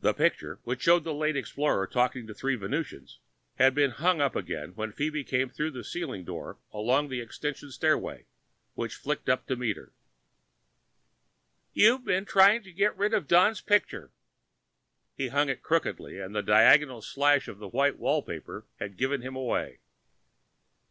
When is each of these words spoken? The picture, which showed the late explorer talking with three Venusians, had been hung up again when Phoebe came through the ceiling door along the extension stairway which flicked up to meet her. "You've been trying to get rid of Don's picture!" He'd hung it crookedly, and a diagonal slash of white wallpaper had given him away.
The 0.00 0.14
picture, 0.14 0.60
which 0.64 0.80
showed 0.80 1.04
the 1.04 1.12
late 1.12 1.36
explorer 1.36 1.86
talking 1.86 2.24
with 2.26 2.38
three 2.40 2.56
Venusians, 2.56 3.20
had 3.56 3.74
been 3.74 3.90
hung 3.90 4.18
up 4.18 4.34
again 4.34 4.70
when 4.76 4.92
Phoebe 4.92 5.24
came 5.24 5.50
through 5.50 5.72
the 5.72 5.84
ceiling 5.84 6.24
door 6.24 6.58
along 6.72 7.08
the 7.10 7.20
extension 7.20 7.70
stairway 7.70 8.24
which 8.72 8.94
flicked 8.94 9.28
up 9.28 9.46
to 9.48 9.56
meet 9.56 9.76
her. 9.76 9.92
"You've 11.74 12.06
been 12.06 12.24
trying 12.24 12.62
to 12.62 12.72
get 12.72 12.96
rid 12.96 13.12
of 13.12 13.28
Don's 13.28 13.60
picture!" 13.60 14.10
He'd 15.18 15.32
hung 15.32 15.50
it 15.50 15.62
crookedly, 15.62 16.18
and 16.18 16.34
a 16.34 16.42
diagonal 16.42 17.02
slash 17.02 17.46
of 17.46 17.60
white 17.60 17.98
wallpaper 17.98 18.66
had 18.78 18.96
given 18.96 19.20
him 19.20 19.36
away. 19.36 19.80